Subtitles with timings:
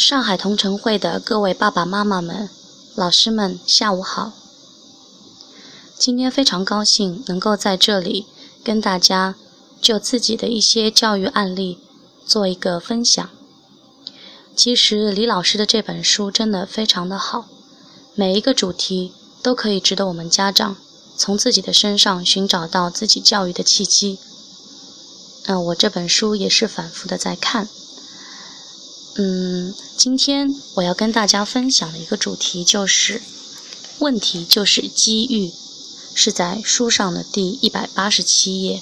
[0.00, 2.48] 上海同城会的各位爸爸妈妈们、
[2.94, 4.32] 老师们，下午好！
[5.98, 8.24] 今天非常高兴能够在这里
[8.64, 9.34] 跟大家
[9.78, 11.78] 就自己的一些教育案例
[12.24, 13.28] 做一个分享。
[14.56, 17.44] 其实李老师的这本书真的非常的好，
[18.14, 19.12] 每一个主题
[19.42, 20.78] 都可以值得我们家长
[21.14, 24.18] 从自己的身上寻找到自己教育的契机。
[25.44, 27.68] 嗯，我这本书也是反复的在看。
[29.16, 33.20] 嗯，今天我要跟大家分享的一个主题就是
[33.98, 35.52] 问题就是机遇，
[36.14, 38.80] 是在书上的第一百八十七页。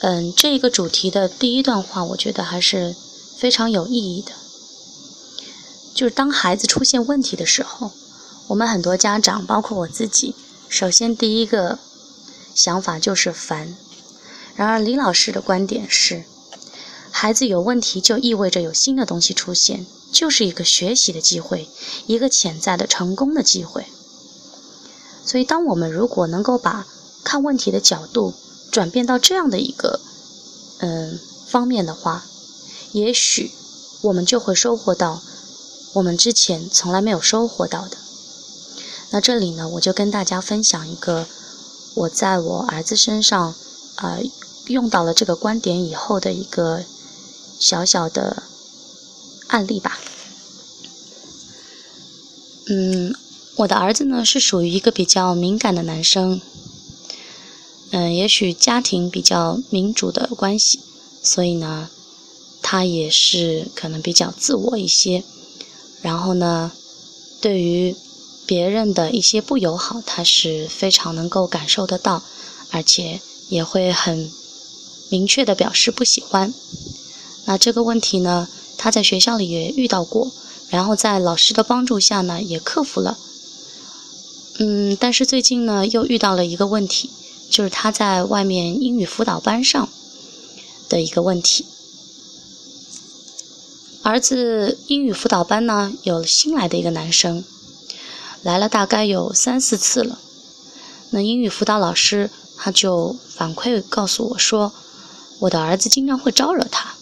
[0.00, 2.94] 嗯，这个主题的第一段话，我觉得还是
[3.38, 4.32] 非常有意义的。
[5.94, 7.92] 就是当孩子出现问题的时候，
[8.48, 10.34] 我们很多家长，包括我自己，
[10.68, 11.78] 首先第一个
[12.54, 13.74] 想法就是烦。
[14.54, 16.24] 然而李老师的观点是。
[17.16, 21.68] 孩子有问题，就意味着有新的东西出现，就是一个学习的机会，
[22.06, 23.86] 一个潜在的成功的机会。
[25.24, 26.84] 所以，当我们如果能够把
[27.22, 28.34] 看问题的角度
[28.72, 30.00] 转变到这样的一个
[30.78, 32.26] 嗯方面的话，
[32.90, 33.52] 也许
[34.02, 35.22] 我们就会收获到
[35.94, 37.96] 我们之前从来没有收获到的。
[39.10, 41.28] 那这里呢，我就跟大家分享一个
[41.94, 43.54] 我在我儿子身上
[43.94, 44.18] 啊
[44.66, 46.84] 用到了这个观点以后的一个。
[47.64, 48.42] 小小的
[49.46, 49.98] 案例吧。
[52.66, 53.16] 嗯，
[53.56, 56.42] 我的儿子呢是属于一个比较敏感的男生。
[57.90, 60.78] 嗯，也许家庭比较民主的关系，
[61.22, 61.88] 所以呢，
[62.60, 65.24] 他也是可能比较自我一些。
[66.02, 66.70] 然后呢，
[67.40, 67.96] 对于
[68.44, 72.22] 别人的一些不友好，他是非常能够感受得到，
[72.72, 74.30] 而且也会很
[75.08, 76.52] 明确的表示不喜欢。
[77.46, 78.48] 那这个问题呢，
[78.78, 80.32] 他在学校里也遇到过，
[80.70, 83.18] 然后在老师的帮助下呢，也克服了。
[84.58, 87.10] 嗯，但是最近呢，又遇到了一个问题，
[87.50, 89.88] 就是他在外面英语辅导班上
[90.88, 91.66] 的一个问题。
[94.02, 97.42] 儿子英语辅导班呢，有新来的一个男生，
[98.42, 100.18] 来了大概有三四次了。
[101.10, 104.72] 那英语辅导老师他就反馈告诉我说，
[105.40, 106.93] 我的儿子经常会招惹他。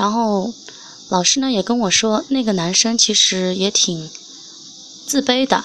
[0.00, 0.54] 然后，
[1.10, 4.10] 老师呢也跟我说，那个男生其实也挺
[5.06, 5.62] 自卑的，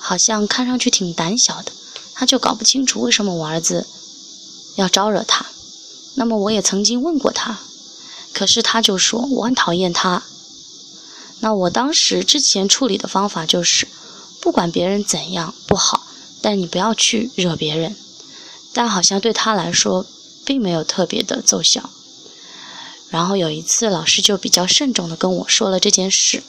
[0.00, 1.70] 好像看上去挺胆小的。
[2.12, 3.86] 他就搞不清楚为什么我儿子
[4.74, 5.46] 要招惹他。
[6.16, 7.60] 那么我也曾经问过他，
[8.32, 10.24] 可是他就说我很讨厌他。
[11.38, 13.86] 那我当时之前处理的方法就是，
[14.40, 16.08] 不管别人怎样不好，
[16.42, 17.94] 但你不要去惹别人。
[18.72, 20.04] 但好像对他来说，
[20.44, 21.90] 并没有特别的奏效。
[23.08, 26.42] 然后有一次，老师就比较慎重的跟我说了这件事。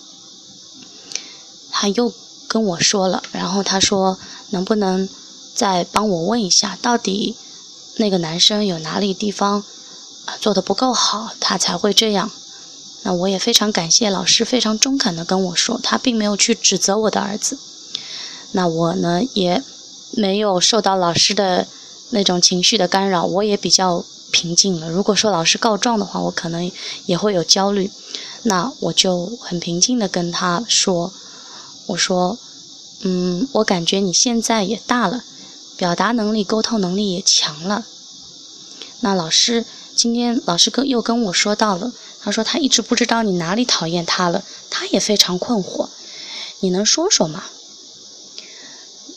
[1.71, 2.11] 他又
[2.47, 4.17] 跟我说了，然后他说
[4.49, 5.07] 能不能
[5.53, 7.35] 再帮我问一下，到底
[7.97, 9.63] 那个男生有哪里地方
[10.41, 12.31] 做的不够好，他才会这样？
[13.03, 17.59] 那我也非常感谢老师，非常中肯的跟我说，他并没有去指责我的儿子。
[18.53, 19.63] 那我呢，也
[20.11, 21.67] 没有受到老师的
[22.09, 24.03] 那种情绪的干扰，我也比较。
[24.31, 24.89] 平静了。
[24.89, 26.71] 如果说老师告状的话，我可能
[27.05, 27.89] 也会有焦虑。
[28.43, 31.11] 那我就很平静的跟他说
[31.87, 32.37] ：“我说，
[33.01, 35.23] 嗯，我感觉你现在也大了，
[35.75, 37.85] 表达能力、沟通能力也强了。
[39.01, 39.65] 那老师
[39.95, 45.89] 今天老师跟又跟我说到了，他说他一直不知道你哪里讨厌他了，他也非常困惑。
[46.59, 47.43] 你能说说吗？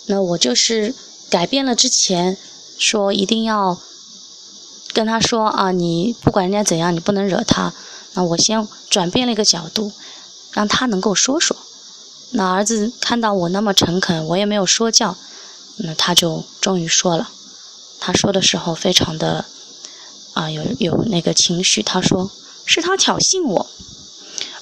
[0.06, 0.94] 那我就是
[1.28, 2.37] 改变了之前
[2.78, 3.81] 说一定要。”
[4.93, 7.73] 跟他说啊，你不管人家怎样，你不能惹他。
[8.15, 9.93] 那我先转变了一个角度，
[10.53, 11.56] 让他能够说说。
[12.33, 15.17] 那儿子看到我那么诚恳，我也没有说教，
[15.78, 17.31] 那他就终于说了。
[18.01, 19.45] 他说的时候非常的
[20.34, 21.83] 啊，有有那个情绪。
[21.83, 22.31] 他说
[22.65, 23.66] 是他挑衅我，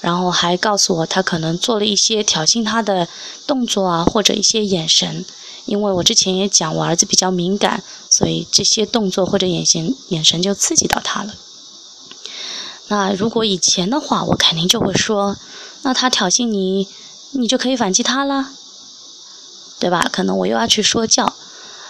[0.01, 3.07] 然后还告诉我他可能做了一些挑衅他的
[3.47, 5.25] 动作啊，或者一些眼神。
[5.65, 11.35] 因为我之前也讲，我儿子比较敏感，所以这些动作或者眼神眼神就刺激到他了。
[12.87, 15.37] 那如果以前的话，我肯定就会说，
[15.83, 16.87] 那他挑衅你，
[17.33, 18.49] 你就可以反击他了，
[19.79, 20.09] 对吧？
[20.11, 21.33] 可能我又要去说教。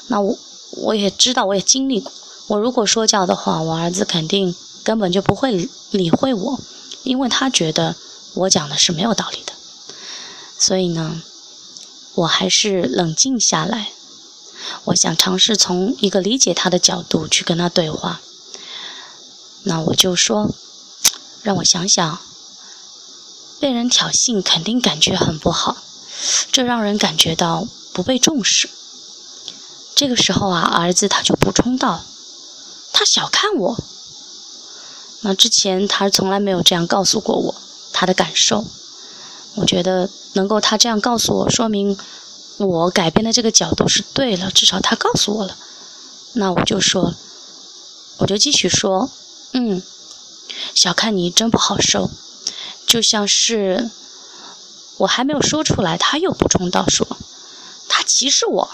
[0.07, 0.38] 那我
[0.71, 2.12] 我也知道，我也经历过。
[2.48, 6.60] 我如果说教的话，我儿子肯定根本就不会理会我，
[7.04, 7.95] 因为他觉得
[8.33, 9.54] 我讲的是没有道理的。
[10.57, 11.21] 所以呢。
[12.19, 13.92] 我还是冷静下来，
[14.86, 18.19] 我想尝试从一个理解他的角度去跟他对话。
[19.63, 20.54] 那我就说，
[21.44, 22.19] 让我想想，
[23.62, 25.77] 被人挑衅肯定感觉很不好，
[26.51, 28.69] 这让人感觉到不被重视。
[29.95, 32.04] 这个时候啊，儿子他就补充道
[32.92, 33.83] ：“他小看我。”
[35.21, 37.56] 那之前他从来没有这样告诉过我
[37.94, 38.66] 他的感受。
[39.59, 41.97] 我觉得能够他这样告诉我，说明
[42.59, 45.56] 我改变的这个角度是对了，至少他告诉我了。
[46.33, 47.13] 那我就说，
[48.19, 49.09] 我就继续说，
[49.51, 49.83] 嗯，
[50.73, 52.09] 小看你真不好受，
[52.88, 53.89] 就像是
[55.00, 57.06] 我还没有说出来，他又补充到说，
[57.89, 58.69] 他歧视我。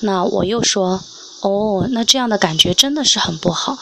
[0.00, 1.02] 那我又说，
[1.40, 3.78] 哦，那这样的感觉真的是很不好。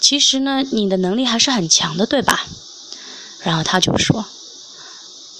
[0.00, 2.46] 其实呢，你的能力还是很强的，对吧？
[3.40, 4.24] 然后他就说。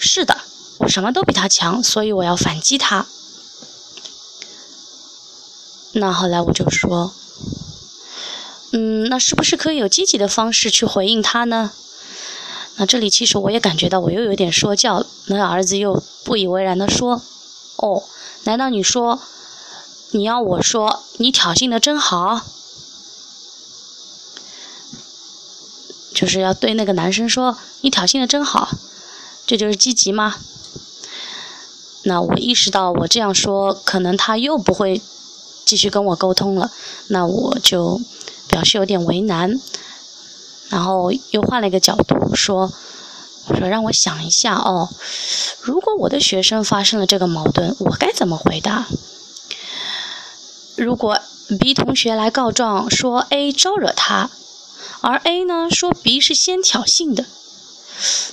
[0.00, 0.40] 是的，
[0.78, 3.06] 我什么都比他强，所以我要反击他。
[5.92, 7.12] 那后来我就说，
[8.72, 11.72] 嗯，那是不是可以有积极的方式去回应他呢？
[12.76, 15.06] 那这里其实我也感觉到我又有点说教了。
[15.26, 17.20] 那儿子又不以为然的说
[17.76, 18.02] ：“哦，
[18.44, 19.20] 难道你说
[20.12, 22.40] 你要我说你挑衅的真好？
[26.14, 28.70] 就是要对那个男生说你挑衅的真好？”
[29.46, 30.36] 这就是积极吗？
[32.04, 35.02] 那我意识到我这样说，可能他又不会
[35.66, 36.70] 继续跟我沟通了。
[37.08, 38.00] 那我就
[38.48, 39.60] 表示有点为难，
[40.70, 42.72] 然后又换了一个角度说
[43.48, 44.88] ：“我说让我想一下哦，
[45.60, 48.86] 如果我的学生发生了这个矛盾，我该怎么回答？
[50.76, 51.18] 如果
[51.58, 54.30] B 同学来告状说 A 招惹他，
[55.02, 57.26] 而 A 呢说 B 是先挑衅的。”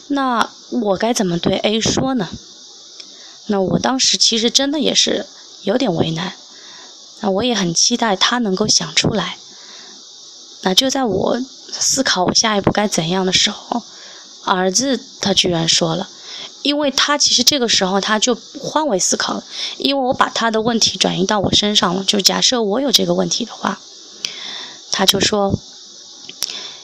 [0.08, 2.30] 那我该怎么对 A 说呢？
[3.48, 5.26] 那我当时其实真的也是
[5.64, 6.34] 有点为难。
[7.22, 9.38] 那我也很期待他能够想出来。
[10.62, 11.40] 那就在我
[11.72, 13.82] 思考我下一步该怎样的时候，
[14.44, 16.10] 儿子他居然说了，
[16.62, 19.44] 因为他其实这个时候他就换位思考了，
[19.78, 22.04] 因为我把他的问题转移到我身上了。
[22.04, 23.80] 就假设我有这个问题的话，
[24.92, 25.58] 他就说，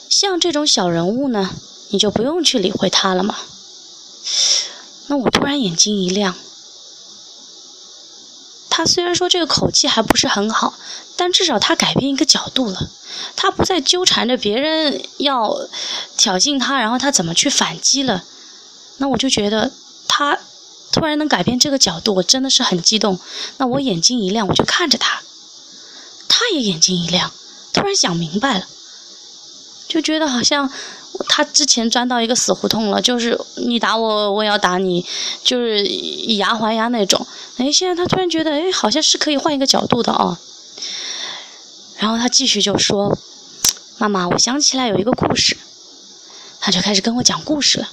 [0.10, 1.50] 像这种小人物呢。
[1.90, 3.36] 你就不用去理会他了嘛。
[5.08, 6.34] 那我突然眼睛一亮。
[8.70, 10.74] 他虽然说这个口气还不是很好，
[11.16, 12.90] 但至少他改变一个角度了。
[13.36, 15.56] 他不再纠缠着别人要
[16.18, 18.24] 挑衅他，然后他怎么去反击了。
[18.98, 19.72] 那我就觉得
[20.08, 20.40] 他
[20.92, 23.20] 突然能改变这个角度，我真的是很激动。
[23.58, 25.22] 那我眼睛一亮，我就看着他，
[26.28, 27.32] 他也眼睛一亮，
[27.74, 28.68] 突然想明白了，
[29.88, 30.72] 就觉得好像。
[31.28, 35.06] 他之前钻到一个死胡同了，就是你打我，我也要打你，
[35.44, 37.26] 就是以牙还牙那种。
[37.58, 40.38] 哎，现在他突然觉得，哎，好像是可以换一个角度的哦。
[41.98, 43.18] 然后他继续就说
[43.98, 45.56] ：“妈妈，我想起来有一个故事。”
[46.60, 47.90] 他就开始跟我讲故事了。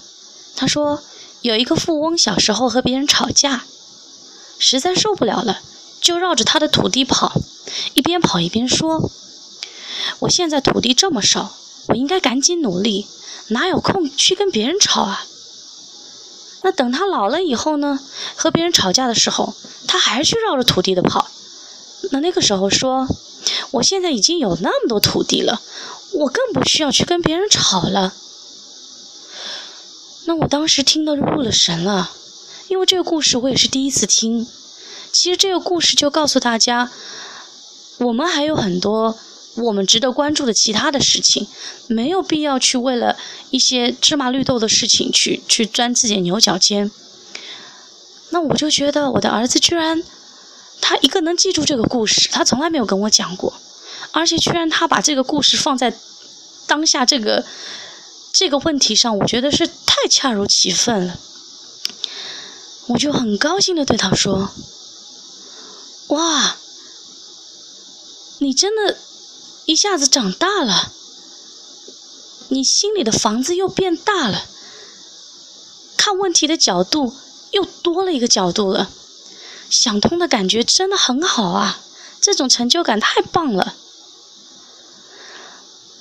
[0.57, 1.03] 他说，
[1.43, 3.65] 有一个富翁小时候和别人吵架，
[4.59, 5.61] 实在受不了了，
[6.01, 7.33] 就绕着他的土地跑，
[7.95, 9.11] 一边跑一边说
[10.21, 11.55] ：“我现在土地这么少。”
[11.91, 13.07] 我应该赶紧努力，
[13.49, 15.27] 哪有空去跟别人吵啊？
[16.63, 17.99] 那等他老了以后呢？
[18.37, 19.55] 和别人吵架的时候，
[19.89, 21.29] 他还是绕着土地的跑。
[22.13, 23.09] 那那个时候说，
[23.73, 25.61] 我现在已经有那么多土地了，
[26.13, 28.15] 我更不需要去跟别人吵了。
[30.27, 32.13] 那我当时听得入了神了，
[32.69, 34.47] 因为这个故事我也是第一次听。
[35.13, 36.91] 其实这个故事就告诉大家，
[37.99, 39.19] 我们还有很多。
[39.61, 41.47] 我们值得关注的其他的事情，
[41.87, 43.17] 没有必要去为了
[43.51, 46.91] 一些芝麻绿豆的事情去去钻自己的牛角尖。
[48.31, 50.03] 那我就觉得我的儿子居然，
[50.81, 53.53] 他一个能记住这个故事，他从来没有跟我讲过，
[54.13, 55.93] 而且居然他把这个故事放在
[56.67, 57.45] 当下这个
[58.33, 61.19] 这个问题上，我觉得是太恰如其分了。
[62.87, 64.51] 我就很高兴的对他说
[66.09, 66.57] ：“哇，
[68.39, 68.97] 你真的。”
[69.71, 70.91] 一下子长大了，
[72.49, 74.45] 你心里的房子又变大了，
[75.97, 77.15] 看问题的角度
[77.53, 78.91] 又多了一个角度了，
[79.71, 81.79] 想通的感觉真的很好啊！
[82.21, 83.77] 这种成就感太棒了。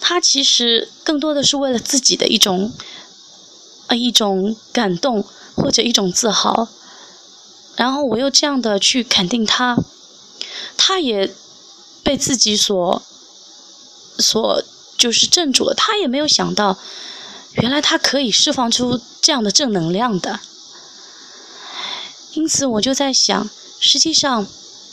[0.01, 2.73] 他其实更多的是为了自己的一种，
[3.85, 5.23] 呃，一种感动
[5.55, 6.69] 或者一种自豪，
[7.75, 9.77] 然后我又这样的去肯定他，
[10.75, 11.31] 他也
[12.01, 13.03] 被自己所。
[14.19, 14.63] 所
[14.97, 16.77] 就是镇住了，他也没有想到，
[17.53, 20.39] 原来他可以释放出这样的正能量的。
[22.33, 23.49] 因此，我就在想，
[23.79, 24.45] 实际上，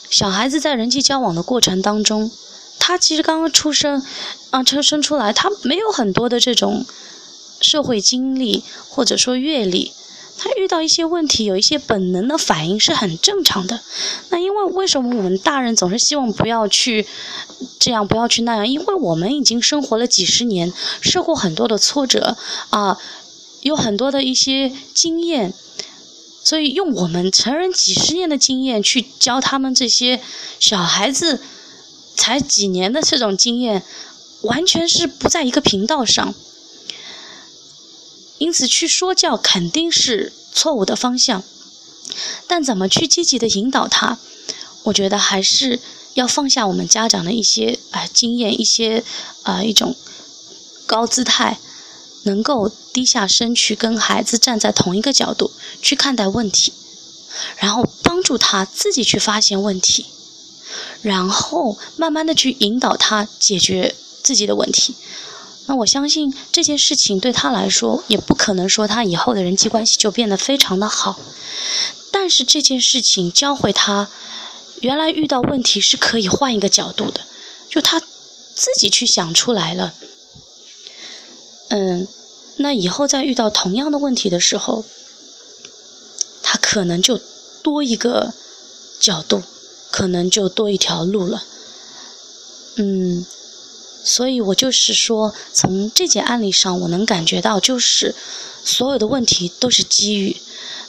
[0.09, 2.31] 小孩子在人际交往的过程当中，
[2.79, 4.03] 他其实刚刚出生，
[4.51, 6.87] 啊，出生出来，他没有很多的这种
[7.61, 9.93] 社会经历或者说阅历，
[10.39, 13.81] 他遇到一些问题，有一些本能的反应是很正常的。
[14.31, 17.07] 那因为为什么我们大人总是希望不要去
[17.79, 18.69] 这样，不要去那样？
[18.69, 22.37] 因为我们已经生活了几十年，受过很多的挫折
[22.71, 22.99] 啊，
[23.63, 25.55] 有很多的一些经验。
[26.45, 30.21] 所以，用我们成人几十年的经验去教他们这些
[30.61, 31.41] 小孩子
[32.15, 33.83] 才几年的这种经验，
[34.43, 36.33] 完全是不在一个频道上。
[38.39, 41.43] 因此，去说教肯定是错误的方向。
[42.47, 44.19] 但怎么去积极的引导他，
[44.85, 45.81] 我觉得还是
[46.15, 49.05] 要放下我们家长的一些啊经验，一些
[49.43, 49.97] 啊一种
[50.87, 51.59] 高姿态。
[52.25, 56.73] 能够低下身去跟孩子站在同一个角度去看待问题，
[57.57, 60.07] 然后帮助他自己去发现问题，
[61.03, 64.97] 然后慢慢的去引导他解决自己的问题。
[65.67, 71.19] 那我相信这件事情对他来说也不可能说他以后的人际关系就变得非常的好，
[72.11, 74.09] 但是这件事情教会他，
[74.81, 77.21] 原来遇到问题是可以换一个角度的，
[77.69, 79.95] 就他自己去想出来了，
[81.69, 82.09] 嗯。
[82.59, 84.83] 那以后再遇到同样的问题的时候，
[86.43, 87.21] 他可能就
[87.63, 88.33] 多一个
[88.99, 89.43] 角度，
[89.91, 91.45] 可能就多一条路了。
[92.77, 93.27] 嗯，
[94.07, 98.15] 所以我就是说，从这件案例上，我能感觉到，就是
[98.65, 100.37] 所有的问题都是机遇。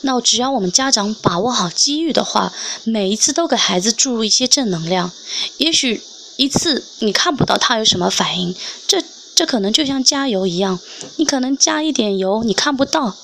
[0.02, 5.12] 那只要我们家长把握好机遇的话，每一次都给孩子注入一些正能量，
[5.58, 6.02] 也许
[6.38, 8.56] 一次你看不到他有什么反应，
[8.88, 9.04] 这。
[9.38, 10.80] 这可能就像加油一样，
[11.18, 13.16] 你可能加一点油，你看不到，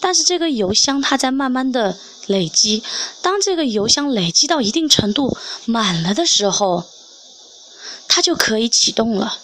[0.00, 2.82] 但是这个油箱它在慢慢的累积。
[3.22, 6.86] 当这个油箱累积到一定程度满了的时候，
[8.08, 9.38] 它就可以启动了。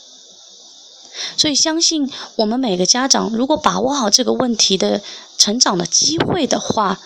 [1.36, 5.00] 所以，相信我们每个家长，如果把握好这个问题的
[5.38, 7.00] 成长的机会的话，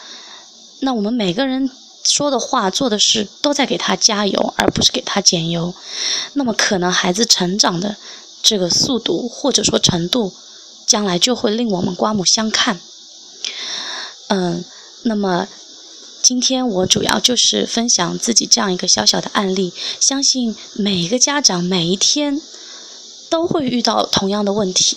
[0.80, 1.70] 那我们每个人
[2.04, 5.74] 说的话、做的事都在给他加油，而不是给他减油。
[6.32, 7.96] 那么，可能孩子成长的。
[8.42, 10.32] 这个速度或者说程度，
[10.86, 12.80] 将来就会令我们刮目相看。
[14.28, 14.64] 嗯，
[15.02, 15.46] 那么
[16.22, 22.40] 今天我主要就是分享自己这样一个小小的案例，相信每一个家长每一天
[23.28, 24.96] 都会遇到同样的问题。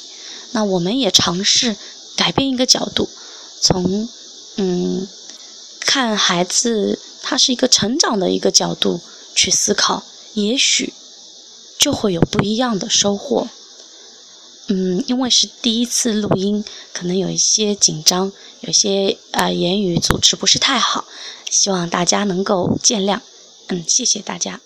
[0.51, 1.75] 那我们也尝试
[2.15, 3.09] 改变一个角度，
[3.61, 4.07] 从
[4.57, 5.07] 嗯
[5.79, 9.01] 看孩子他是一个成长的一个角度
[9.33, 10.03] 去思考，
[10.33, 10.93] 也许。
[11.75, 13.49] 就会有不一样的收获。
[14.67, 21.05] 嗯，因为是第一次录音，可能有一些紧张，有些呃言语组织不是太好，
[21.49, 23.19] 希望大家能够见谅。
[23.67, 24.61] 嗯，谢谢大家。